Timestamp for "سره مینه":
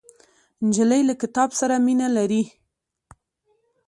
1.59-2.07